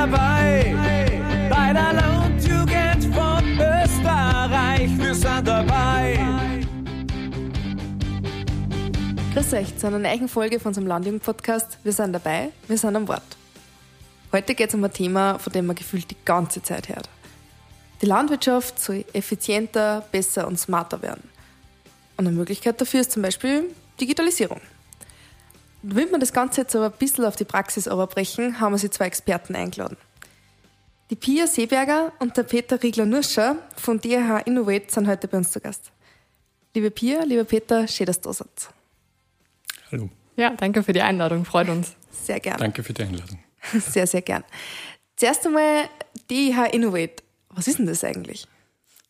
[0.00, 0.74] dabei.
[1.50, 6.18] Bei der Landjugend von Österreich, wir sind dabei.
[9.34, 11.78] Grüß euch zu einer neuen Folge von unserem Landjugend-Podcast.
[11.84, 13.36] Wir sind dabei, wir sind am Wort.
[14.32, 17.08] Heute geht es um ein Thema, von dem man gefühlt die ganze Zeit hört.
[18.00, 21.28] Die Landwirtschaft soll effizienter, besser und smarter werden.
[22.16, 23.64] Und eine Möglichkeit dafür ist zum Beispiel
[24.00, 24.60] Digitalisierung.
[25.82, 28.90] Will man das Ganze jetzt aber ein bisschen auf die Praxis überbrechen, haben wir sich
[28.90, 29.96] zwei Experten eingeladen.
[31.08, 35.60] Die Pia Seeberger und der Peter Riegler-Nurscher von DRH Innovate sind heute bei uns zu
[35.60, 35.90] Gast.
[36.74, 38.68] Liebe Pia, lieber Peter, schön, dass du da seid.
[39.90, 40.08] Hallo.
[40.36, 41.96] Ja, danke für die Einladung, freut uns.
[42.12, 42.58] Sehr gern.
[42.58, 43.40] Danke für die Einladung.
[43.72, 44.42] Sehr, sehr gern.
[45.16, 45.88] Zuerst einmal
[46.30, 47.22] DIH Innovate.
[47.50, 48.46] Was ist denn das eigentlich?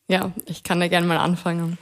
[0.09, 1.79] Ja, ich kann da gerne mal anfangen.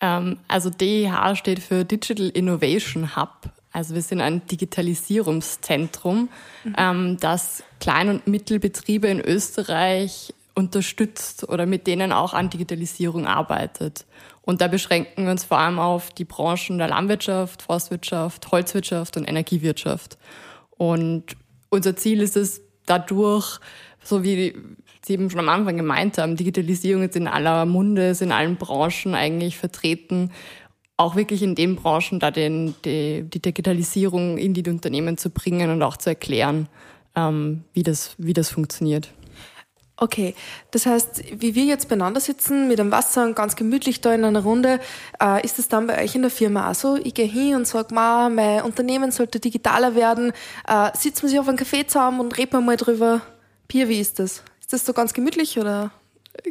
[0.00, 3.50] Ähm, also DIH steht für Digital Innovation Hub.
[3.72, 6.28] Also wir sind ein Digitalisierungszentrum,
[6.64, 6.74] mhm.
[6.76, 14.06] ähm, das Klein- und Mittelbetriebe in Österreich unterstützt oder mit denen auch an Digitalisierung arbeitet.
[14.42, 19.28] Und da beschränken wir uns vor allem auf die Branchen der Landwirtschaft, Forstwirtschaft, Holzwirtschaft und
[19.28, 20.18] Energiewirtschaft.
[20.70, 21.24] Und
[21.68, 23.60] unser Ziel ist es dadurch,
[24.02, 24.54] so wie
[25.02, 28.56] Sie eben schon am Anfang gemeint haben, Digitalisierung ist in aller Munde, ist in allen
[28.56, 30.30] Branchen eigentlich vertreten,
[31.00, 35.70] auch wirklich in den Branchen da den, die, die Digitalisierung in die Unternehmen zu bringen
[35.70, 36.68] und auch zu erklären,
[37.16, 39.10] ähm, wie, das, wie das funktioniert.
[39.96, 40.34] Okay,
[40.70, 44.24] das heißt, wie wir jetzt beieinander sitzen mit dem Wasser und ganz gemütlich da in
[44.24, 44.80] einer Runde,
[45.22, 46.96] äh, ist das dann bei euch in der Firma auch so?
[46.96, 50.32] Ich gehe hin und sage, mein Unternehmen sollte digitaler werden.
[50.66, 53.20] Äh, sitzen wir sich auf einen Café zusammen und reden wir mal drüber.
[53.68, 54.42] Pia, wie ist das?
[54.60, 55.92] Ist das so ganz gemütlich oder?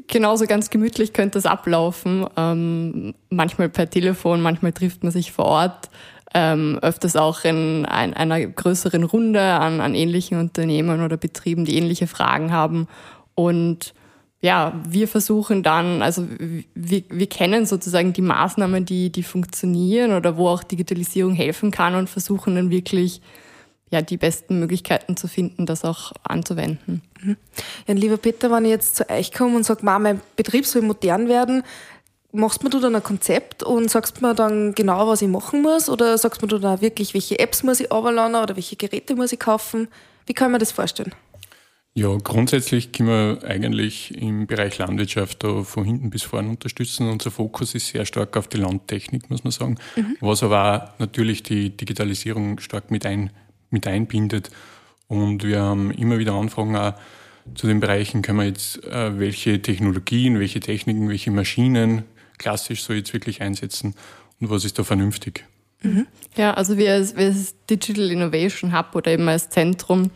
[0.07, 2.25] Genauso ganz gemütlich könnte das ablaufen.
[2.35, 5.89] Ähm, manchmal per Telefon, manchmal trifft man sich vor Ort.
[6.33, 11.77] Ähm, öfters auch in ein, einer größeren Runde an, an ähnlichen Unternehmen oder Betrieben, die
[11.77, 12.87] ähnliche Fragen haben.
[13.35, 13.93] Und
[14.41, 16.27] ja, wir versuchen dann, also
[16.75, 21.95] wir, wir kennen sozusagen die Maßnahmen, die, die funktionieren oder wo auch Digitalisierung helfen kann
[21.95, 23.21] und versuchen dann wirklich
[23.91, 27.01] ja, die besten Möglichkeiten zu finden, das auch anzuwenden.
[27.21, 27.37] Mhm.
[27.87, 31.27] Ja, lieber Peter, wenn ich jetzt zu euch komme und sage, mein Betrieb soll modern
[31.27, 31.63] werden,
[32.31, 35.89] machst mir du dann ein Konzept und sagst mir dann genau, was ich machen muss?
[35.89, 39.33] Oder sagst mir du dann wirklich, welche Apps muss ich runterladen oder welche Geräte muss
[39.33, 39.87] ich kaufen?
[40.25, 41.13] Wie kann man das vorstellen?
[41.95, 47.09] Ja, grundsätzlich können wir eigentlich im Bereich Landwirtschaft da von hinten bis vorne unterstützen.
[47.09, 50.15] Unser Fokus ist sehr stark auf die Landtechnik, muss man sagen, mhm.
[50.21, 53.31] was aber auch natürlich die Digitalisierung stark mit, ein,
[53.69, 54.49] mit einbindet.
[55.07, 56.93] Und wir haben immer wieder Anfragen auch
[57.55, 62.03] zu den Bereichen, können wir jetzt äh, welche Technologien, welche Techniken, welche Maschinen
[62.37, 63.95] klassisch so jetzt wirklich einsetzen
[64.39, 65.45] und was ist da vernünftig.
[65.81, 66.07] Mhm.
[66.35, 70.11] Ja, also wir als, wir als Digital Innovation Hub oder eben als Zentrum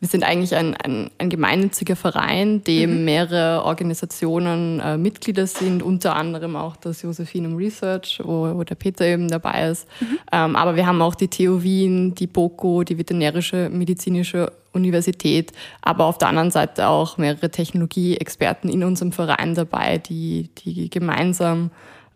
[0.00, 3.04] wir sind eigentlich ein, ein, ein gemeinnütziger Verein, dem mhm.
[3.04, 9.04] mehrere Organisationen äh, Mitglieder sind, unter anderem auch das Josephinum Research, wo, wo der Peter
[9.04, 9.88] eben dabei ist.
[10.00, 10.18] Mhm.
[10.30, 16.04] Ähm, aber wir haben auch die TU Wien, die BOKO, die Veterinärische Medizinische Universität, aber
[16.04, 21.70] auf der anderen Seite auch mehrere Technologieexperten in unserem Verein dabei, die, die gemeinsam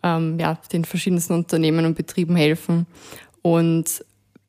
[0.05, 2.87] ähm, ja, den verschiedensten Unternehmen und Betrieben helfen.
[3.41, 4.05] Und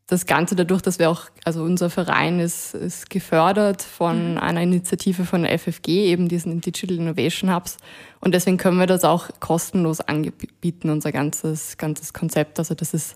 [0.07, 4.37] das Ganze dadurch, dass wir auch, also unser Verein ist, ist gefördert von mhm.
[4.37, 7.77] einer Initiative von der FFG, eben diesen Digital Innovation Hubs.
[8.19, 12.59] Und deswegen können wir das auch kostenlos anbieten, unser ganzes, ganzes Konzept.
[12.59, 13.15] Also das ist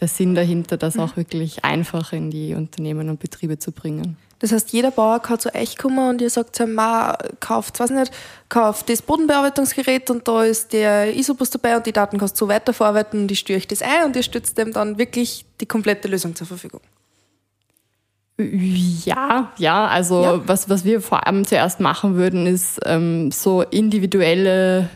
[0.00, 1.02] der Sinn dahinter, das mhm.
[1.02, 4.16] auch wirklich einfach in die Unternehmen und Betriebe zu bringen.
[4.40, 6.80] Das heißt, jeder Bauer kann zu euch kommen und ihr sagt zu ihm,
[7.40, 8.12] kauft, weiß nicht,
[8.48, 12.48] kauft das Bodenbearbeitungsgerät und da ist der Isobus dabei und die Daten kannst du so
[12.48, 16.06] weiterverarbeiten und ich störe euch das ein und ihr stützt dem dann wirklich die komplette
[16.06, 16.80] Lösung zur Verfügung.
[18.40, 20.40] Ja, ja, also ja.
[20.46, 24.88] Was, was wir vor allem zuerst machen würden, ist ähm, so individuelle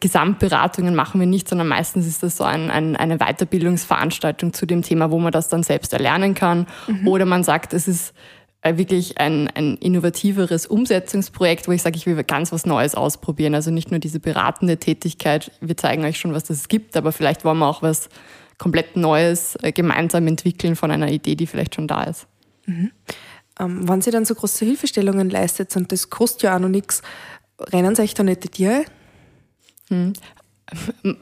[0.00, 4.82] Gesamtberatungen machen wir nicht, sondern meistens ist das so ein, ein, eine Weiterbildungsveranstaltung zu dem
[4.82, 6.66] Thema, wo man das dann selbst erlernen kann.
[6.88, 7.06] Mhm.
[7.06, 8.12] Oder man sagt, es ist
[8.74, 13.54] wirklich ein, ein innovativeres Umsetzungsprojekt, wo ich sage, ich will ganz was Neues ausprobieren.
[13.54, 17.44] Also nicht nur diese beratende Tätigkeit, wir zeigen euch schon, was das gibt, aber vielleicht
[17.44, 18.08] wollen wir auch was
[18.58, 22.26] komplett Neues äh, gemeinsam entwickeln von einer Idee, die vielleicht schon da ist.
[22.66, 22.90] Mhm.
[23.58, 27.02] Ähm, wenn Sie dann so große Hilfestellungen leistet und das kostet ja auch noch nichts,
[27.60, 28.84] rennen Sie euch da nicht die Tiere?
[29.88, 30.12] Hm.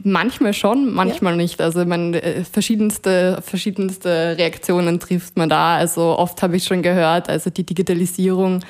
[0.02, 1.36] Manchmal schon, manchmal ja.
[1.36, 1.60] nicht.
[1.60, 5.76] Also man äh, verschiedenste, verschiedenste Reaktionen trifft man da.
[5.76, 8.60] Also oft habe ich schon gehört, also die Digitalisierung,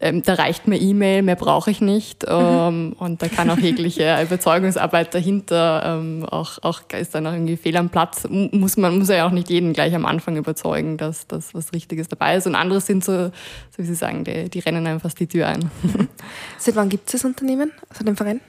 [0.00, 2.22] ähm, da reicht mir E-Mail, mehr brauche ich nicht.
[2.22, 2.30] Mhm.
[2.32, 7.58] Ähm, und da kann auch jegliche Überzeugungsarbeit dahinter, ähm, auch, auch ist dann auch irgendwie
[7.58, 8.26] Fehl am Platz.
[8.30, 12.08] Muss man muss ja auch nicht jeden gleich am Anfang überzeugen, dass das was Richtiges
[12.08, 12.46] dabei ist.
[12.46, 13.32] Und andere sind so, so
[13.76, 15.70] wie Sie sagen, die, die rennen einfach die Tür ein.
[16.56, 18.40] Seit wann gibt es das Unternehmen, also den Verein?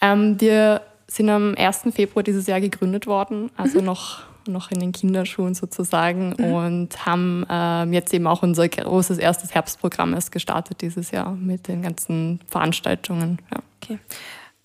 [0.00, 1.82] Ähm, wir sind am 1.
[1.92, 3.86] Februar dieses Jahr gegründet worden, also mhm.
[3.86, 6.44] noch, noch in den Kinderschuhen sozusagen mhm.
[6.44, 11.66] und haben ähm, jetzt eben auch unser großes erstes Herbstprogramm erst gestartet dieses Jahr mit
[11.66, 13.38] den ganzen Veranstaltungen.
[13.50, 13.58] Ja.
[13.82, 13.98] Okay.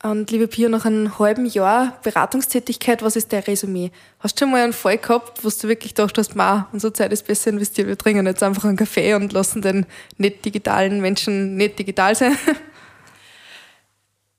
[0.03, 3.89] Und liebe Pia, nach einem halben Jahr Beratungstätigkeit, was ist dein Resümee?
[4.19, 7.11] Hast du schon mal einen Fall gehabt, wo du wirklich gedacht hast, ma, unsere Zeit
[7.11, 9.87] ist besser investiert, wir trinken jetzt einfach einen Kaffee und lassen den
[10.19, 12.37] nicht digitalen Menschen nicht digital sein?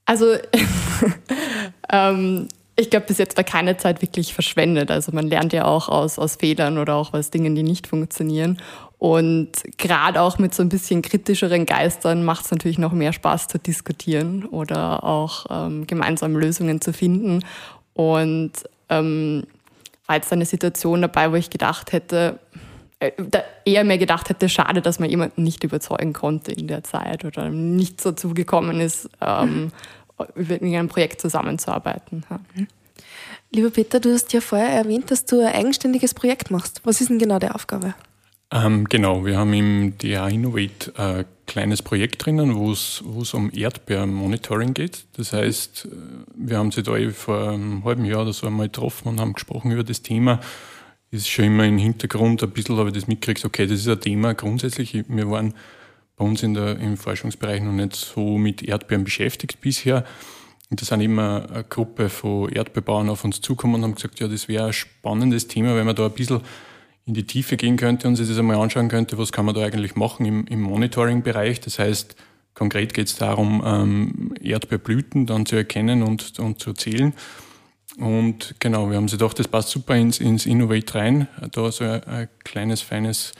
[0.09, 0.37] Also
[1.91, 2.49] ähm,
[2.79, 4.91] ich glaube, bis jetzt war keine Zeit wirklich verschwendet.
[4.91, 8.59] Also man lernt ja auch aus, aus Fehlern oder auch aus Dingen, die nicht funktionieren.
[8.99, 13.49] Und gerade auch mit so ein bisschen kritischeren Geistern macht es natürlich noch mehr Spaß
[13.49, 17.43] zu diskutieren oder auch ähm, gemeinsam Lösungen zu finden.
[17.94, 18.53] Und
[18.91, 19.44] ähm,
[20.06, 22.38] war jetzt eine Situation dabei, wo ich gedacht hätte,
[23.00, 23.12] äh,
[23.65, 27.50] eher mehr gedacht hätte, schade, dass man jemanden nicht überzeugen konnte in der Zeit oder
[27.50, 29.73] nicht so zugekommen ist, ähm,
[30.35, 32.25] in einem Projekt zusammenzuarbeiten.
[32.31, 32.41] Ja.
[33.51, 36.81] Lieber Peter, du hast ja vorher erwähnt, dass du ein eigenständiges Projekt machst.
[36.85, 37.95] Was ist denn genau die Aufgabe?
[38.53, 43.03] Ähm, genau, wir haben im DA Innovate ein kleines Projekt drinnen, wo es
[43.35, 45.07] um Erdbeermonitoring geht.
[45.17, 45.89] Das heißt,
[46.37, 49.33] wir haben sie da eh vor einem halben Jahr oder so einmal getroffen und haben
[49.33, 50.41] gesprochen über das Thema.
[51.11, 54.01] Ist schon immer im Hintergrund ein bisschen, habe ich das mitgekriegt, okay, das ist ein
[54.01, 55.05] Thema grundsätzlich.
[55.09, 55.55] Wir waren
[56.17, 60.05] bei uns in der, im Forschungsbereich noch nicht so mit Erdbeeren beschäftigt bisher.
[60.71, 64.27] Und da sind immer eine Gruppe von Erdbeerbauern auf uns zugekommen und haben gesagt, ja,
[64.27, 66.41] das wäre ein spannendes Thema, wenn man da ein bisschen
[67.05, 69.63] in die Tiefe gehen könnte und sich das einmal anschauen könnte, was kann man da
[69.63, 71.61] eigentlich machen im, im Monitoring-Bereich.
[71.61, 72.17] Das heißt,
[72.55, 77.15] konkret geht es darum, ähm, Erdbeerblüten dann zu erkennen und, und zu zählen.
[77.99, 81.29] Und genau, wir haben sie gedacht, das passt super ins, ins Innovate rein.
[81.53, 83.33] Da so ein, ein kleines, feines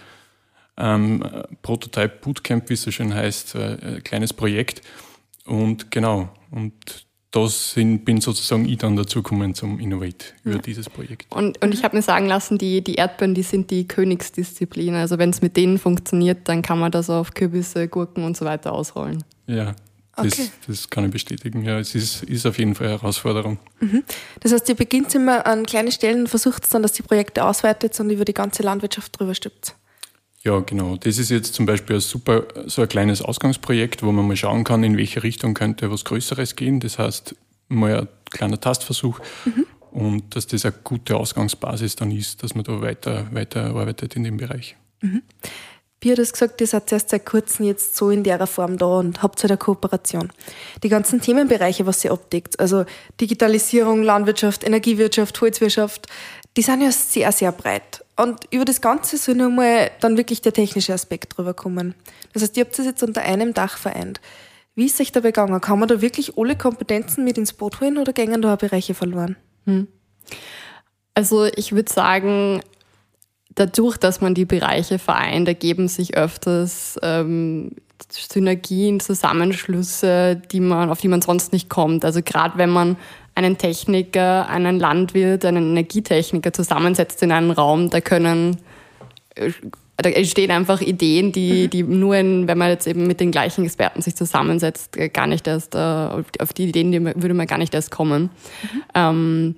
[0.77, 1.25] ähm,
[1.63, 4.83] Prototype Bootcamp, wie es so schön heißt, äh, ein kleines Projekt.
[5.45, 10.63] Und genau, und das sind, bin sozusagen ich dann dazugekommen zum Innovate über ja.
[10.63, 11.27] dieses Projekt.
[11.31, 14.95] Und, und ich habe mir sagen lassen, die, die Erdbeeren, die sind die Königsdisziplin.
[14.95, 18.45] Also wenn es mit denen funktioniert, dann kann man das auf Kürbisse, Gurken und so
[18.45, 19.23] weiter ausrollen.
[19.47, 19.75] Ja,
[20.17, 20.49] das, okay.
[20.67, 21.63] das kann ich bestätigen.
[21.63, 23.59] Ja, es ist, ist auf jeden Fall eine Herausforderung.
[23.81, 24.03] Mhm.
[24.41, 28.01] Das heißt, ihr beginnt immer an kleinen Stellen und versucht dann, dass die Projekte ausweitet
[28.01, 29.75] und über die ganze Landwirtschaft drüber stülpt.
[30.47, 30.97] Ja, genau.
[30.97, 34.63] Das ist jetzt zum Beispiel ein super, so ein kleines Ausgangsprojekt, wo man mal schauen
[34.63, 36.79] kann, in welche Richtung könnte was Größeres gehen.
[36.79, 37.35] Das heißt,
[37.67, 39.67] mal ein kleiner Tastversuch mhm.
[39.91, 44.23] und dass das eine gute Ausgangsbasis dann ist, dass man da weiter, weiter arbeitet in
[44.23, 44.77] dem Bereich.
[45.01, 45.23] Mhm.
[46.01, 48.87] Wie hat es gesagt, ihr seid erst seit kurzem jetzt so in der Form da
[48.87, 50.33] und habt eine Kooperation.
[50.85, 52.85] Die ganzen Themenbereiche, was ihr abdeckt, also
[53.21, 56.07] Digitalisierung, Landwirtschaft, Energiewirtschaft, Holzwirtschaft,
[56.57, 58.05] die sind ja sehr, sehr breit.
[58.17, 61.95] Und über das Ganze soll nur mal dann wirklich der technische Aspekt drüber kommen.
[62.33, 64.21] Das heißt, ihr habt das jetzt unter einem Dach vereint.
[64.75, 65.61] Wie ist euch dabei gegangen?
[65.61, 68.95] Kann man da wirklich alle Kompetenzen mit ins Boot holen oder gehen da auch Bereiche
[68.95, 69.37] verloren?
[69.65, 69.89] Hm.
[71.15, 72.61] Also ich würde sagen,
[73.57, 77.73] dadurch, dass man die Bereiche vereint, ergeben sich öfters ähm,
[78.09, 82.05] Synergien, Zusammenschlüsse, die man, auf die man sonst nicht kommt.
[82.05, 82.97] Also gerade wenn man
[83.35, 88.59] einen Techniker, einen Landwirt, einen Energietechniker zusammensetzt in einen Raum, da können
[89.35, 89.51] äh,
[89.99, 91.71] da entstehen einfach Ideen, die, mhm.
[91.71, 95.27] die nur, in, wenn man jetzt eben mit den gleichen Experten sich zusammensetzt, äh, gar
[95.27, 98.25] nicht erst, äh, auf die Ideen die würde man gar nicht erst kommen.
[98.63, 98.83] Mhm.
[98.95, 99.55] Ähm,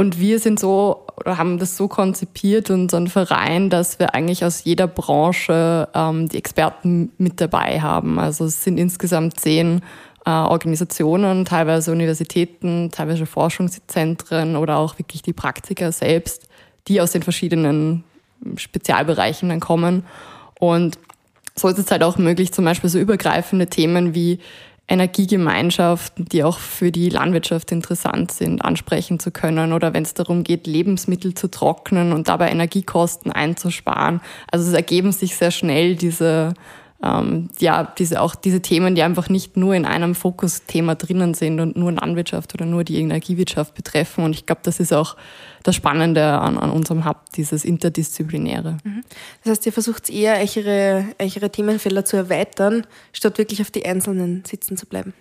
[0.00, 4.62] und wir sind so, oder haben das so konzipiert, unseren Verein, dass wir eigentlich aus
[4.62, 8.20] jeder Branche ähm, die Experten mit dabei haben.
[8.20, 9.82] Also es sind insgesamt zehn
[10.24, 16.48] äh, Organisationen, teilweise Universitäten, teilweise Forschungszentren oder auch wirklich die Praktiker selbst,
[16.86, 18.04] die aus den verschiedenen
[18.56, 20.04] Spezialbereichen dann kommen.
[20.60, 20.96] Und
[21.56, 24.38] so ist es halt auch möglich, zum Beispiel so übergreifende Themen wie
[24.88, 30.44] Energiegemeinschaften, die auch für die Landwirtschaft interessant sind, ansprechen zu können oder wenn es darum
[30.44, 34.20] geht, Lebensmittel zu trocknen und dabei Energiekosten einzusparen.
[34.50, 36.54] Also es ergeben sich sehr schnell diese
[37.02, 41.60] ähm, ja, diese, auch diese Themen, die einfach nicht nur in einem Fokusthema drinnen sind
[41.60, 44.24] und nur Landwirtschaft oder nur die Energiewirtschaft betreffen.
[44.24, 45.16] Und ich glaube, das ist auch
[45.62, 48.78] das Spannende an, an unserem Hub, dieses Interdisziplinäre.
[48.82, 49.02] Mhm.
[49.44, 54.42] Das heißt, ihr versucht eher, eure, eure Themenfelder zu erweitern, statt wirklich auf die einzelnen
[54.44, 55.14] sitzen zu bleiben.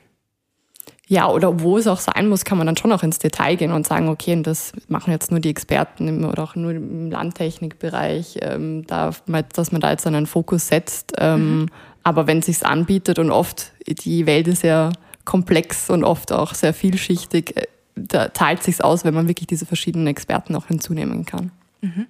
[1.10, 3.72] Ja, oder wo es auch sein muss, kann man dann schon auch ins Detail gehen
[3.72, 7.10] und sagen, okay, und das machen jetzt nur die Experten im, oder auch nur im
[7.10, 9.12] Landtechnikbereich, ähm, da,
[9.54, 11.14] dass man da jetzt einen Fokus setzt.
[11.18, 11.66] Ähm, mhm.
[12.04, 14.92] Aber wenn es sich anbietet und oft, die Welt ist ja
[15.24, 19.66] komplex und oft auch sehr vielschichtig, äh, da teilt sich aus, wenn man wirklich diese
[19.66, 21.52] verschiedenen Experten auch hinzunehmen kann.
[21.82, 22.06] Mhm.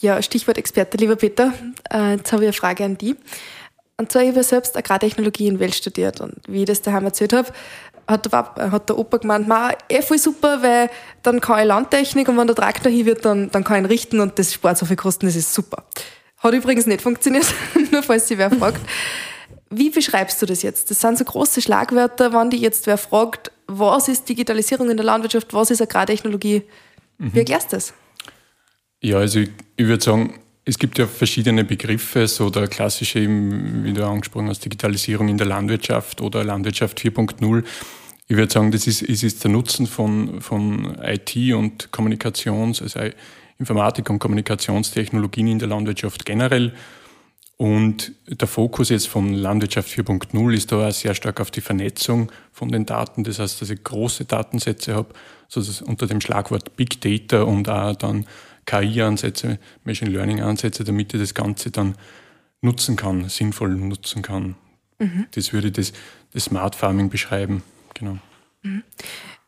[0.00, 1.54] Ja, Stichwort Experte, lieber Peter.
[1.90, 3.16] Äh, jetzt habe ich eine Frage an dich.
[3.96, 7.32] Und zwar, ich habe selbst Agrartechnologie in Welt studiert und wie ich das daheim erzählt
[7.32, 7.50] habe,
[8.08, 10.90] hat der, hat der Opa gemeint, ma, eh voll super, weil
[11.22, 13.86] dann kann ich Landtechnik und wenn der Traktor hier wird, dann, dann kann ich ihn
[13.86, 15.84] richten und das spart so viel Kosten, das ist super.
[16.38, 17.46] Hat übrigens nicht funktioniert,
[17.90, 18.80] nur falls sich wer fragt.
[19.70, 20.90] Wie beschreibst du das jetzt?
[20.90, 25.04] Das sind so große Schlagwörter, wenn die jetzt wer fragt, was ist Digitalisierung in der
[25.04, 26.62] Landwirtschaft, was ist Agrartechnologie?
[27.18, 27.34] Mhm.
[27.34, 27.92] Wie erklärst du das?
[29.02, 33.92] Ja, also ich, ich würde sagen, es gibt ja verschiedene Begriffe, so der klassische, wie
[33.92, 37.62] du angesprochen hast, Digitalisierung in der Landwirtschaft oder Landwirtschaft 4.0.
[38.26, 42.98] Ich würde sagen, das ist, ist, ist der Nutzen von, von IT und Kommunikations-, also
[43.60, 46.74] Informatik und Kommunikationstechnologien in der Landwirtschaft generell.
[47.56, 52.32] Und der Fokus jetzt von Landwirtschaft 4.0 ist da auch sehr stark auf die Vernetzung
[52.52, 53.22] von den Daten.
[53.22, 55.14] Das heißt, dass ich große Datensätze habe,
[55.46, 58.26] so dass unter dem Schlagwort Big Data und auch dann
[58.66, 61.96] KI-Ansätze, Machine Learning-Ansätze, damit ich das Ganze dann
[62.60, 64.56] nutzen kann, sinnvoll nutzen kann.
[64.98, 65.26] Mhm.
[65.32, 65.92] Das würde das,
[66.32, 67.62] das Smart Farming beschreiben.
[67.94, 68.18] Genau.
[68.62, 68.82] Mhm.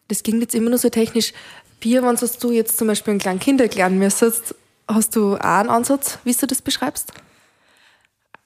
[0.08, 1.32] Das klingt jetzt immer nur so technisch.
[1.80, 4.54] Bier, wenn du jetzt zum Beispiel einen kleinen Kind erklären müsstest,
[4.88, 7.12] hast du auch einen Ansatz, wie du das beschreibst?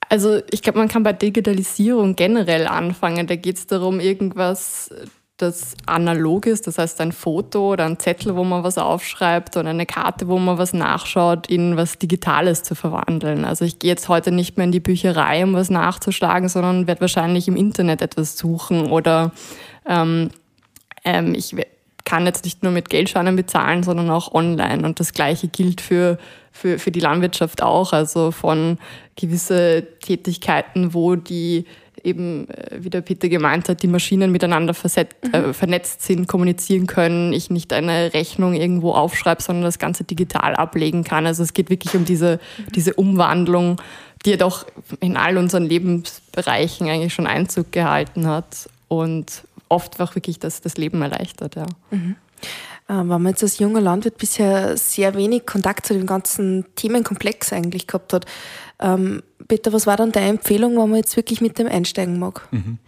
[0.09, 3.27] Also ich glaube, man kann bei Digitalisierung generell anfangen.
[3.27, 4.91] Da geht es darum, irgendwas
[5.43, 9.71] das analog ist, das heißt ein Foto oder ein Zettel, wo man was aufschreibt oder
[9.71, 13.45] eine Karte, wo man was nachschaut, in was Digitales zu verwandeln.
[13.45, 17.03] Also ich gehe jetzt heute nicht mehr in die Bücherei, um was nachzuschlagen, sondern werde
[17.03, 19.33] wahrscheinlich im Internet etwas suchen oder
[19.87, 20.31] ähm,
[21.05, 21.55] ähm, ich
[22.05, 24.85] kann jetzt nicht nur mit Geldscheinen bezahlen, sondern auch online.
[24.85, 26.19] Und das Gleiche gilt für,
[26.51, 27.93] für, für die Landwirtschaft auch.
[27.93, 28.79] Also von
[29.17, 31.65] gewisse Tätigkeiten, wo die
[32.05, 35.35] eben, äh, wie der Peter gemeint hat, die Maschinen miteinander verset, mhm.
[35.35, 40.55] äh, vernetzt sind, kommunizieren können, ich nicht eine Rechnung irgendwo aufschreibe, sondern das Ganze digital
[40.55, 41.27] ablegen kann.
[41.27, 42.73] Also es geht wirklich um diese, mhm.
[42.73, 43.81] diese Umwandlung,
[44.25, 44.67] die ja doch
[45.01, 50.77] in all unseren Lebensbereichen eigentlich schon Einzug gehalten hat und oft auch wirklich das, das
[50.77, 51.57] Leben erleichtert.
[51.57, 51.67] Ja.
[51.91, 52.17] Mhm.
[52.93, 57.53] Äh, wenn man jetzt als junger Landwirt bisher sehr wenig Kontakt zu dem ganzen Themenkomplex
[57.53, 58.27] eigentlich gehabt hat,
[58.81, 62.47] ähm, Peter, was war dann deine Empfehlung, wenn man jetzt wirklich mit dem einsteigen mag?
[62.53, 62.79] Mhm.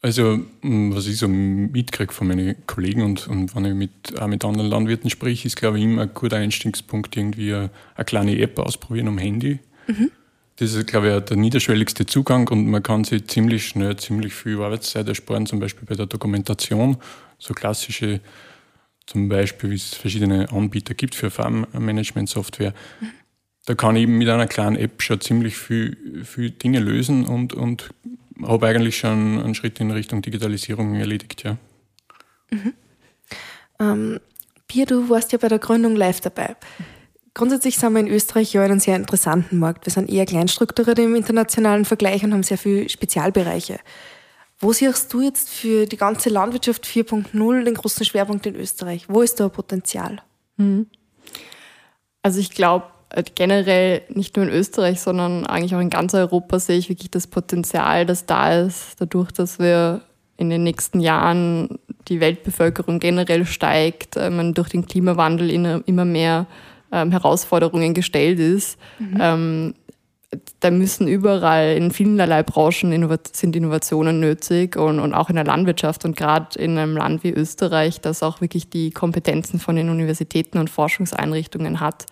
[0.00, 4.44] Also, was ich so mitkriege von meinen Kollegen und, und wenn ich mit, auch mit
[4.44, 8.60] anderen Landwirten spreche, ist, glaube ich, immer ein guter Einstiegspunkt, irgendwie eine, eine kleine App
[8.60, 9.58] ausprobieren am Handy.
[9.88, 10.12] Mhm.
[10.56, 14.60] Das ist, glaube ich, der niederschwelligste Zugang und man kann sich ziemlich schnell ziemlich viel
[14.60, 16.98] Arbeitszeit ersparen, zum Beispiel bei der Dokumentation.
[17.38, 18.20] So klassische,
[19.08, 22.74] zum Beispiel, wie es verschiedene Anbieter gibt für Farmmanagement-Software.
[23.64, 27.88] Da kann ich mit einer kleinen App schon ziemlich viel, viel Dinge lösen und, und
[28.42, 31.56] habe eigentlich schon einen Schritt in Richtung Digitalisierung erledigt, ja.
[32.50, 32.74] Mhm.
[33.80, 34.20] Ähm,
[34.66, 36.54] Pia, du warst ja bei der Gründung live dabei.
[37.32, 39.86] Grundsätzlich sind wir in Österreich ja in einem sehr interessanten Markt.
[39.86, 43.78] Wir sind eher kleinstrukturiert im internationalen Vergleich und haben sehr viele Spezialbereiche.
[44.60, 49.08] Wo siehst du jetzt für die ganze Landwirtschaft 4.0 den großen Schwerpunkt in Österreich?
[49.08, 50.20] Wo ist da Potenzial?
[50.56, 50.86] Mhm.
[52.22, 56.58] Also ich glaube, äh, generell nicht nur in Österreich, sondern eigentlich auch in ganz Europa
[56.58, 60.02] sehe ich wirklich das Potenzial, das da ist, dadurch, dass wir
[60.36, 66.46] in den nächsten Jahren die Weltbevölkerung generell steigt, äh, man durch den Klimawandel immer mehr
[66.90, 68.78] ähm, Herausforderungen gestellt ist.
[68.98, 69.74] Mhm.
[70.60, 76.04] Da müssen überall in vielerlei Branchen sind Innovationen nötig und, und auch in der Landwirtschaft
[76.04, 80.58] und gerade in einem Land wie Österreich, das auch wirklich die Kompetenzen von den Universitäten
[80.58, 82.04] und Forschungseinrichtungen hat,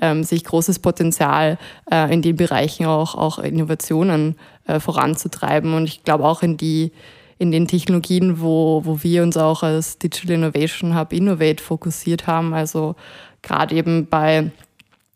[0.00, 1.58] ähm, sehe ich großes Potenzial,
[1.90, 5.72] äh, in den Bereichen auch, auch Innovationen äh, voranzutreiben.
[5.72, 6.92] Und ich glaube auch in die
[7.38, 12.54] in den Technologien, wo, wo wir uns auch als Digital Innovation Hub Innovate fokussiert haben,
[12.54, 12.94] also
[13.42, 14.50] gerade eben bei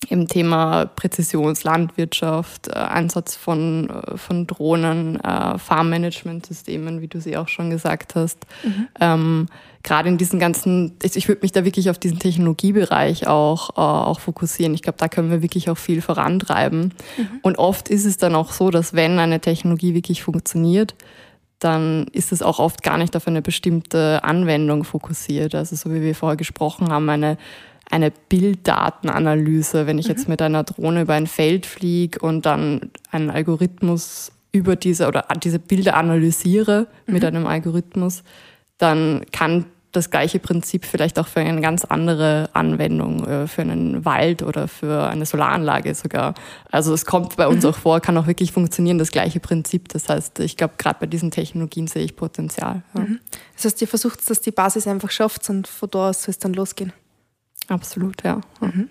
[0.09, 7.49] im Thema Präzisionslandwirtschaft, äh, Einsatz von, äh, von Drohnen, äh, Farmmanagementsystemen, wie du sie auch
[7.49, 8.47] schon gesagt hast.
[8.63, 8.89] Mhm.
[9.01, 9.47] Ähm,
[9.83, 14.21] gerade in diesen ganzen, ich würde mich da wirklich auf diesen Technologiebereich auch, äh, auch
[14.21, 14.75] fokussieren.
[14.75, 16.95] Ich glaube, da können wir wirklich auch viel vorantreiben.
[17.17, 17.41] Mhm.
[17.43, 20.95] Und oft ist es dann auch so, dass wenn eine Technologie wirklich funktioniert,
[21.59, 25.55] dann ist es auch oft gar nicht auf eine bestimmte Anwendung fokussiert.
[25.55, 27.37] Also so wie wir vorher gesprochen haben, eine,
[27.91, 29.87] eine Bilddatenanalyse.
[29.87, 30.13] Wenn ich mhm.
[30.13, 35.27] jetzt mit einer Drohne über ein Feld fliege und dann einen Algorithmus über diese oder
[35.43, 37.15] diese Bilder analysiere mhm.
[37.15, 38.23] mit einem Algorithmus,
[38.79, 44.05] dann kann das gleiche Prinzip vielleicht auch für eine ganz andere Anwendung, äh, für einen
[44.05, 46.35] Wald oder für eine Solaranlage sogar.
[46.71, 47.71] Also es kommt bei uns mhm.
[47.71, 49.89] auch vor, kann auch wirklich funktionieren, das gleiche Prinzip.
[49.89, 52.83] Das heißt, ich glaube, gerade bei diesen Technologien sehe ich Potenzial.
[52.95, 53.01] Ja.
[53.01, 53.21] Mhm.
[53.55, 56.39] Das heißt, ihr versucht, dass die Basis einfach schafft und von da aus soll es
[56.39, 56.93] dann losgehen.
[57.67, 58.41] Absolut, ja.
[58.61, 58.89] Mhm.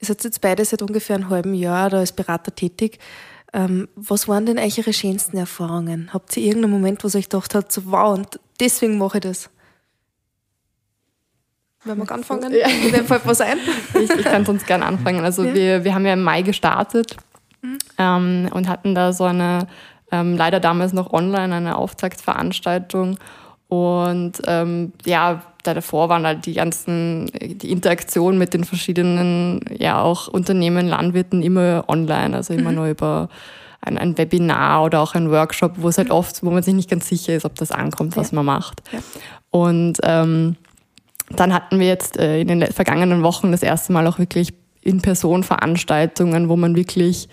[0.00, 2.98] Ihr seid jetzt beide seit ungefähr einem halben Jahr da als Berater tätig.
[3.52, 6.12] Ähm, was waren denn eigentlich eure schönsten Erfahrungen?
[6.12, 9.22] Habt ihr irgendeinen Moment, wo ihr euch gedacht habt, so wow, und deswegen mache ich
[9.22, 9.50] das?
[11.84, 12.66] Wenn wir anfangen, ja.
[12.66, 13.58] mir fällt was ein.
[13.94, 15.22] Ich, ich kann sonst gerne anfangen.
[15.22, 15.54] Also ja.
[15.54, 17.16] wir, wir haben ja im Mai gestartet
[17.62, 17.78] mhm.
[17.98, 19.68] ähm, und hatten da so eine,
[20.10, 23.18] ähm, leider damals noch online, eine Auftaktveranstaltung.
[23.68, 30.00] Und ähm, ja, da davor waren halt die ganzen, die Interaktion mit den verschiedenen, ja
[30.00, 32.76] auch Unternehmen, Landwirten immer online, also immer mhm.
[32.76, 33.28] nur über
[33.80, 36.14] ein, ein, Webinar oder auch ein Workshop, wo es halt mhm.
[36.14, 38.36] oft, wo man sich nicht ganz sicher ist, ob das ankommt, was ja.
[38.36, 38.82] man macht.
[38.92, 38.98] Ja.
[39.50, 40.56] Und ähm,
[41.30, 44.52] dann hatten wir jetzt äh, in den vergangenen Wochen das erste Mal auch wirklich
[44.82, 47.28] In-Person-Veranstaltungen, wo man wirklich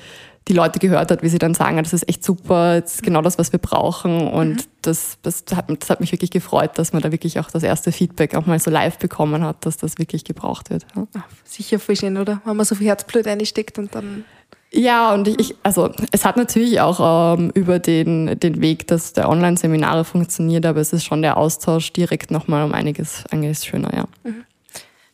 [0.47, 3.21] die Leute gehört hat, wie sie dann sagen, das ist echt super, das ist genau
[3.21, 4.27] das, was wir brauchen.
[4.27, 4.63] Und mhm.
[4.81, 7.91] das, das, hat, das hat mich wirklich gefreut, dass man da wirklich auch das erste
[7.91, 10.85] Feedback auch mal so live bekommen hat, dass das wirklich gebraucht wird.
[10.95, 11.05] Ja.
[11.43, 12.41] Sicher voll schön, oder?
[12.45, 14.25] Wenn man so viel Herzblut einsteckt und dann
[14.73, 19.27] ja, und ich, also es hat natürlich auch ähm, über den, den Weg, dass der
[19.27, 24.05] Online-Seminare funktioniert, aber es ist schon der Austausch direkt nochmal um einiges, einiges schöner, ja.
[24.23, 24.45] Mhm.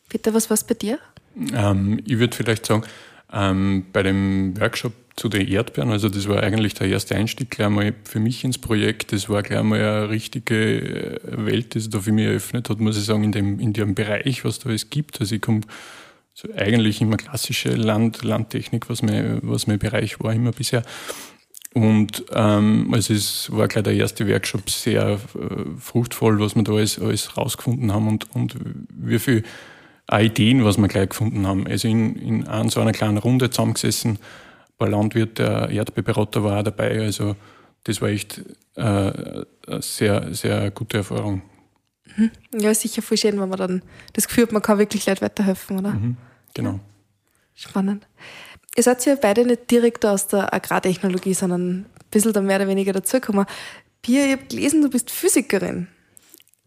[0.10, 1.00] Peter, was war es bei dir?
[1.54, 2.84] Ähm, ich würde vielleicht sagen,
[3.34, 7.70] ähm, bei dem Workshop zu den Erdbeeren, also das war eigentlich der erste Einstieg gleich
[7.70, 9.12] mal für mich ins Projekt.
[9.12, 12.80] Das war gleich mal eine richtige äh, Welt, die sich da für mich eröffnet hat,
[12.80, 15.20] muss ich sagen, in dem, in dem Bereich, was da alles gibt.
[15.20, 15.62] Also ich komme
[16.36, 20.84] so eigentlich immer klassische Land, Landtechnik, was mein, was mein Bereich war immer bisher.
[21.74, 25.18] Und ähm, also es war gleich der erste Workshop sehr äh,
[25.80, 28.56] fruchtvoll, was wir da alles, alles rausgefunden haben und, und
[28.90, 29.42] wie viele
[30.12, 31.66] Ideen, was wir gleich gefunden haben.
[31.66, 34.20] Also in, in so einer kleinen Runde zusammengesessen,
[34.78, 37.00] ein paar Landwirt, der Erdbeerberater war auch dabei.
[37.02, 37.36] Also
[37.84, 38.42] das war echt
[38.76, 39.46] äh, eine
[39.82, 41.42] sehr, sehr gute Erfahrung.
[42.16, 42.32] Mhm.
[42.60, 43.82] Ja, sicher voll schön, wenn man dann
[44.14, 45.94] das Gefühl hat, man kann wirklich Leuten weiterhelfen, oder?
[45.94, 46.18] Mhm.
[46.54, 46.80] Genau.
[47.56, 48.08] Spannend.
[48.76, 52.68] Ihr seid ja beide nicht direkt aus der Agrartechnologie, sondern ein bisschen da mehr oder
[52.68, 53.46] weniger dazugekommen.
[54.04, 55.88] Pia, ich habe gelesen, du bist Physikerin.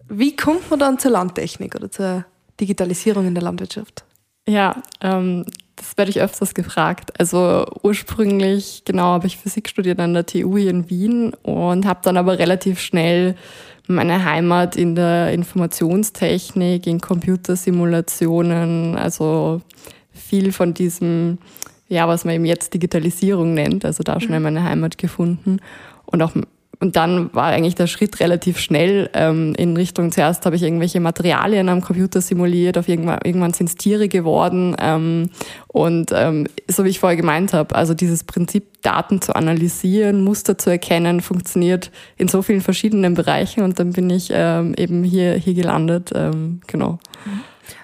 [0.08, 2.24] Wie kommt man dann zur Landtechnik oder zur
[2.58, 4.04] Digitalisierung in der Landwirtschaft?
[4.48, 5.46] Ja, ähm,
[5.80, 7.18] das werde ich öfters gefragt.
[7.18, 12.00] Also ursprünglich, genau, habe ich Physik studiert an der TU hier in Wien und habe
[12.02, 13.34] dann aber relativ schnell
[13.86, 19.62] meine Heimat in der Informationstechnik, in Computersimulationen, also
[20.12, 21.38] viel von diesem,
[21.88, 24.44] ja, was man eben jetzt Digitalisierung nennt, also da schnell mhm.
[24.44, 25.60] meine Heimat gefunden
[26.04, 26.34] und auch
[26.80, 30.98] und dann war eigentlich der Schritt relativ schnell ähm, in Richtung, zuerst habe ich irgendwelche
[30.98, 34.74] Materialien am Computer simuliert, auf irgendwann, irgendwann sind es Tiere geworden.
[34.80, 35.28] Ähm,
[35.68, 40.56] und ähm, so wie ich vorher gemeint habe, also dieses Prinzip, Daten zu analysieren, Muster
[40.56, 45.34] zu erkennen, funktioniert in so vielen verschiedenen Bereichen und dann bin ich ähm, eben hier,
[45.34, 46.12] hier gelandet.
[46.14, 46.98] Ähm, genau.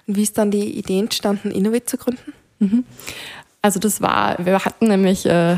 [0.07, 2.33] Und wie ist dann die Idee entstanden, Innovate zu gründen?
[2.61, 2.85] Mhm.
[3.61, 5.57] Also das war, wir hatten nämlich äh,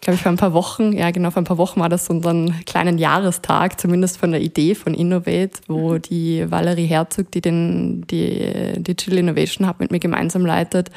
[0.00, 2.14] glaube ich, vor ein paar Wochen, ja genau, vor ein paar Wochen war das so
[2.14, 6.02] unseren kleinen Jahrestag, zumindest von der Idee von Innovate, wo mhm.
[6.02, 10.90] die Valerie Herzog, die den die Digital Innovation Hub mit mir gemeinsam leitet,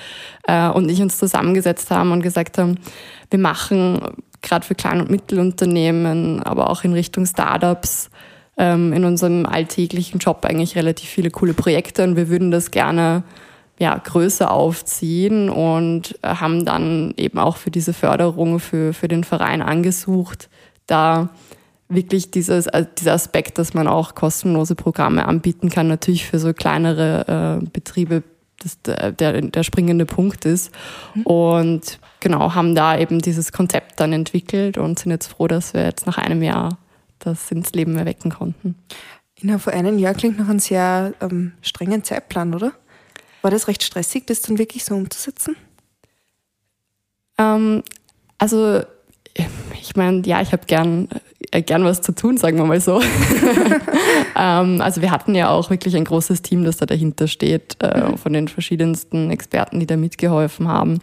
[0.48, 2.80] äh, und ich uns zusammengesetzt haben und gesagt haben,
[3.30, 4.00] wir machen
[4.42, 8.10] gerade für Klein- und Mittelunternehmen, aber auch in Richtung Startups,
[8.58, 13.24] ähm, in unserem alltäglichen Job eigentlich relativ viele coole Projekte und wir würden das gerne
[13.80, 19.24] ja, größer aufziehen und äh, haben dann eben auch für diese Förderung für, für den
[19.24, 20.50] Verein angesucht,
[20.88, 21.30] da
[21.90, 26.54] wirklich dieses, also dieser Aspekt, dass man auch kostenlose Programme anbieten kann, natürlich für so
[26.54, 28.24] kleinere äh, Betriebe
[28.64, 30.72] das der, der springende Punkt ist.
[31.16, 31.24] Mhm.
[31.24, 35.84] Und genau, haben da eben dieses Konzept dann entwickelt und sind jetzt froh, dass wir
[35.84, 36.78] jetzt nach einem Jahr
[37.20, 38.76] das ins Leben erwecken konnten.
[39.42, 42.72] Innerhalb von einem Jahr klingt noch ein sehr ähm, strengen Zeitplan, oder?
[43.44, 45.58] War das recht stressig, das dann wirklich so umzusetzen?
[47.38, 47.84] Ähm,
[48.38, 48.82] also,
[49.80, 51.10] ich meine, ja, ich habe gern,
[51.52, 53.02] äh, gern was zu tun, sagen wir mal so.
[54.38, 58.12] ähm, also wir hatten ja auch wirklich ein großes Team, das da dahinter steht, äh,
[58.12, 58.18] mhm.
[58.18, 61.02] von den verschiedensten Experten, die da mitgeholfen haben.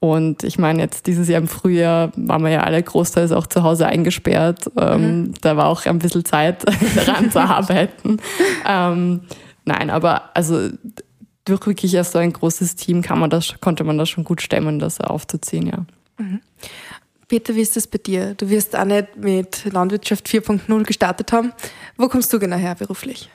[0.00, 3.62] Und ich meine, jetzt dieses Jahr im Frühjahr waren wir ja alle großteils auch zu
[3.62, 4.70] Hause eingesperrt.
[4.76, 5.34] Ähm, mhm.
[5.40, 6.62] Da war auch ein bisschen Zeit,
[6.94, 8.18] daran zu arbeiten.
[8.66, 9.22] Ähm,
[9.64, 10.68] nein, aber also
[11.44, 14.42] durch wirklich erst so ein großes Team kann man das, konnte man das schon gut
[14.42, 15.84] stemmen, das aufzuziehen, ja.
[16.18, 16.40] Mhm.
[17.28, 18.34] Peter, wie ist das bei dir?
[18.34, 21.52] Du wirst auch nicht mit Landwirtschaft 4.0 gestartet haben.
[21.96, 23.30] Wo kommst du genau her beruflich?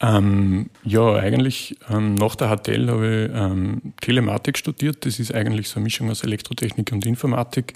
[0.00, 5.06] Ähm, ja, eigentlich ähm, nach der HTL habe ich ähm, Telematik studiert.
[5.06, 7.74] Das ist eigentlich so eine Mischung aus Elektrotechnik und Informatik.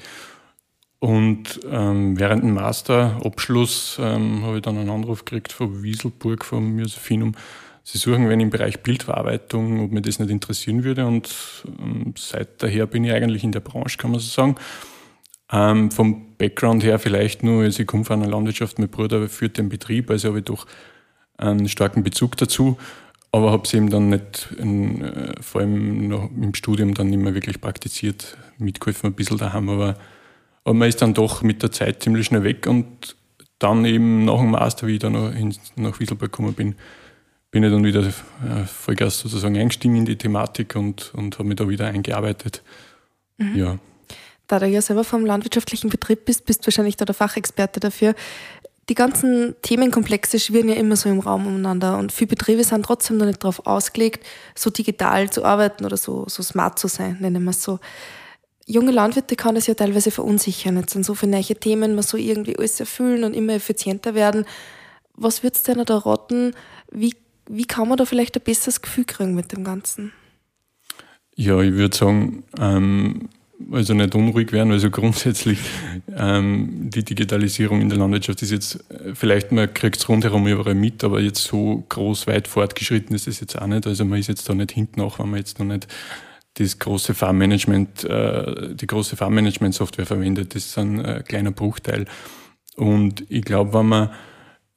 [0.99, 6.81] Und ähm, während dem Masterabschluss ähm, habe ich dann einen Anruf gekriegt von Wieselburg, vom
[6.81, 7.37] Josephinum.
[7.89, 11.07] Sie suchen wenn im Bereich Bildverarbeitung, ob mir das nicht interessieren würde.
[11.07, 11.33] Und
[11.79, 14.57] ähm, seit daher bin ich eigentlich in der Branche, kann man so sagen.
[15.53, 19.57] Ähm, vom Background her vielleicht nur, also ich komme von einer Landwirtschaft, mein Bruder führt
[19.57, 20.67] den Betrieb, also habe ich doch
[21.39, 22.77] einen starken Bezug dazu,
[23.31, 26.11] aber habe es eben dann nicht, in, äh, vor allem
[26.43, 29.97] im Studium dann nicht mehr wirklich praktiziert, mitgeholfen ein bisschen daheim, aber,
[30.65, 33.15] aber man ist dann doch mit der Zeit ziemlich schnell weg und
[33.61, 36.75] dann eben nach dem Master, wie ich dann noch in, nach Wieselberg gekommen bin,
[37.57, 41.57] bin ich dann wieder äh, Vollgas sozusagen eingestiegen in die Thematik und, und habe mich
[41.57, 42.63] da wieder eingearbeitet.
[43.39, 43.57] Mhm.
[43.57, 43.79] Ja.
[44.47, 48.15] Da du ja selber vom landwirtschaftlichen Betrieb bist, bist du wahrscheinlich da der Fachexperte dafür
[48.89, 53.17] die ganzen Themenkomplexe schwirren ja immer so im Raum umeinander und viele Betriebe sind trotzdem
[53.17, 57.43] noch nicht darauf ausgelegt, so digital zu arbeiten oder so, so smart zu sein, nennen
[57.43, 57.81] wir es so.
[58.65, 60.77] Junge Landwirte kann das ja teilweise verunsichern.
[60.77, 64.45] Jetzt sind so viele neue Themen, man so irgendwie alles erfüllen und immer effizienter werden.
[65.15, 66.53] Was würdest du denn da raten?
[66.91, 67.15] Wie,
[67.49, 70.13] wie kann man da vielleicht ein besseres Gefühl kriegen mit dem Ganzen?
[71.35, 73.29] Ja, ich würde sagen, ähm,
[73.71, 74.73] also nicht unruhig werden.
[74.73, 75.59] Also grundsätzlich
[76.17, 80.75] ähm, die Digitalisierung in der Landwirtschaft ist jetzt, äh, vielleicht man kriegt es rundherum überall
[80.75, 83.87] mit, aber jetzt so groß weit fortgeschritten ist es jetzt auch nicht.
[83.87, 85.87] Also man ist jetzt da nicht hinten nach, wenn man jetzt noch nicht
[86.55, 90.55] das große Farmmanagement, äh, die große Farmmanagement-Software verwendet.
[90.55, 92.07] Das ist ein äh, kleiner Bruchteil.
[92.77, 94.11] Und ich glaube, wenn man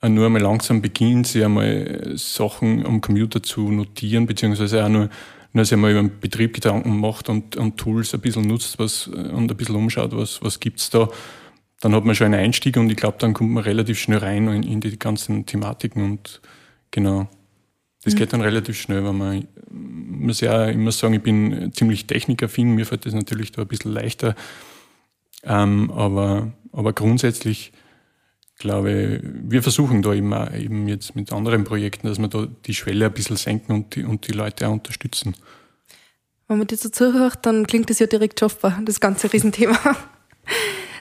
[0.08, 5.10] nur einmal langsam beginnt, sich einmal Sachen am Computer zu notieren, beziehungsweise auch nur
[5.54, 9.08] nur sich einmal über den Betrieb Gedanken macht und, und Tools ein bisschen nutzt was,
[9.08, 11.10] und ein bisschen umschaut, was, was gibt's da,
[11.80, 14.48] dann hat man schon einen Einstieg und ich glaube, dann kommt man relativ schnell rein
[14.50, 16.42] in, in die ganzen Thematiken und
[16.92, 17.28] genau.
[18.04, 18.18] Das mhm.
[18.18, 22.86] geht dann relativ schnell, weil man muss ja immer sagen, ich bin ziemlich technikaffin, mir
[22.86, 24.36] fällt das natürlich da ein bisschen leichter.
[25.44, 27.72] Ähm, aber, aber grundsätzlich
[28.60, 33.08] glaube, wir versuchen da immer eben jetzt mit anderen Projekten, dass wir da die Schwelle
[33.08, 35.36] ein bisschen senken und die, und die Leute auch unterstützen.
[36.48, 39.78] Wenn man dir so zuhört, dann klingt das ja direkt schaffbar, das ganze Riesenthema.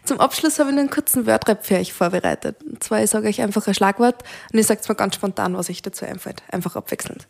[0.04, 2.62] Zum Abschluss habe ich einen kurzen Wordrap für euch vorbereitet.
[2.62, 5.54] Und zwar, ich sage euch einfach ein Schlagwort und ich sage es mal ganz spontan,
[5.54, 6.42] was euch dazu einfällt.
[6.50, 7.28] Einfach abwechselnd.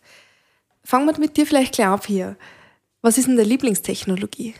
[0.84, 2.36] Fangen wir mit dir vielleicht gleich ab hier.
[3.02, 4.54] Was ist denn deine Lieblingstechnologie?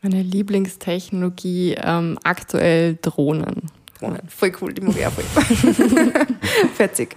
[0.00, 3.70] Meine Lieblingstechnologie ähm, aktuell Drohnen.
[4.02, 4.28] Drohnen.
[4.28, 5.24] Voll cool, die mag ich auch voll.
[6.74, 7.16] Fertig.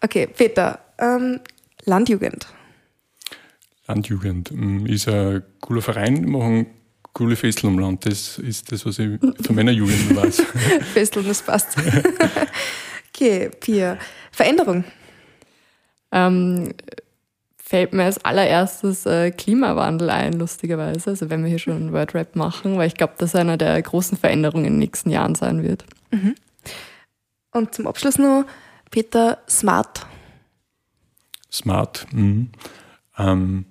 [0.00, 1.40] Okay, Peter, ähm,
[1.84, 2.46] Landjugend.
[3.86, 6.66] Landjugend mm, ist ein cooler Verein, machen
[7.18, 8.06] coole Festeln am Land.
[8.06, 10.40] Das ist das, was ich von meiner Jugend weiß.
[10.92, 11.76] Festeln, das passt.
[13.14, 13.98] okay, Pia.
[14.30, 14.84] Veränderung.
[16.12, 16.74] Ähm,
[17.56, 21.10] fällt mir als allererstes äh, Klimawandel ein, lustigerweise.
[21.10, 24.64] Also wenn wir hier schon Wordrap machen, weil ich glaube, dass einer der großen Veränderungen
[24.64, 25.84] in den nächsten Jahren sein wird.
[26.10, 26.34] Mhm.
[27.52, 28.44] Und zum Abschluss noch,
[28.90, 30.06] Peter, Smart.
[31.50, 32.06] Smart.
[32.12, 32.50] Mhm.
[33.16, 33.66] Ähm,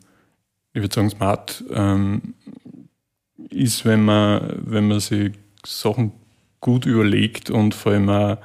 [0.74, 2.34] ich würde sagen, Smart ähm,
[3.50, 5.34] ist, wenn man, wenn man sich
[5.66, 6.12] Sachen
[6.60, 8.38] gut überlegt und vor allem auch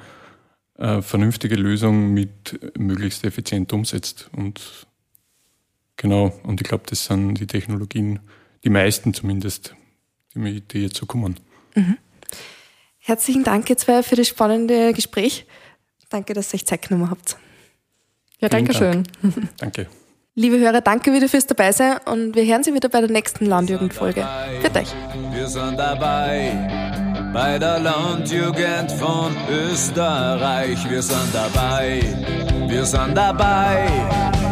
[0.75, 4.29] eine vernünftige Lösung mit möglichst effizient umsetzt.
[4.35, 4.87] Und
[5.97, 8.19] genau, und ich glaube, das sind die Technologien,
[8.63, 9.75] die meisten zumindest,
[10.33, 11.39] die, die jetzt so kommen.
[11.75, 11.97] Mhm.
[13.05, 15.45] Herzlichen Dank, ihr zwei, für das spannende Gespräch.
[16.09, 17.35] Danke, dass ihr euch Zeit genommen habt.
[18.39, 19.03] Ja, danke schön.
[19.57, 19.87] Danke.
[20.35, 24.27] Liebe Hörer, danke wieder fürs Dabeisein und wir hören Sie wieder bei der nächsten Landjugendfolge.
[24.61, 24.89] Für euch.
[25.31, 26.51] Wir sind dabei
[27.33, 30.89] bei der Landjugend von Österreich.
[30.89, 32.01] Wir sind dabei,
[32.67, 34.42] wir sind dabei